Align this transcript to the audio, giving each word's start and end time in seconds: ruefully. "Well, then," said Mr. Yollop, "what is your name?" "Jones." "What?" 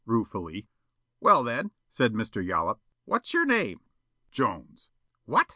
ruefully. 0.07 0.65
"Well, 1.19 1.43
then," 1.43 1.69
said 1.87 2.11
Mr. 2.13 2.43
Yollop, 2.43 2.79
"what 3.05 3.23
is 3.23 3.35
your 3.35 3.45
name?" 3.45 3.81
"Jones." 4.31 4.89
"What?" 5.25 5.47